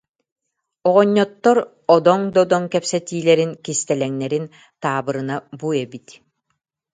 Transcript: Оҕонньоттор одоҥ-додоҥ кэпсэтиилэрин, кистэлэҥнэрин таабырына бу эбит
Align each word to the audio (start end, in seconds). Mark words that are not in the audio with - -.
Оҕонньоттор 0.87 1.57
одоҥ-додоҥ 1.95 2.63
кэпсэтиилэрин, 2.73 3.51
кистэлэҥнэрин 3.63 4.45
таабырына 4.81 5.35
бу 5.59 5.67
эбит 5.83 6.07